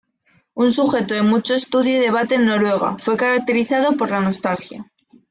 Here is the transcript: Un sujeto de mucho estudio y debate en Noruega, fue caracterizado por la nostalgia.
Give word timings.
Un 0.55 0.73
sujeto 0.73 1.13
de 1.13 1.21
mucho 1.21 1.53
estudio 1.53 1.95
y 1.95 1.99
debate 1.99 2.33
en 2.33 2.47
Noruega, 2.47 2.97
fue 2.97 3.15
caracterizado 3.17 3.95
por 3.97 4.09
la 4.09 4.19
nostalgia. 4.19 4.83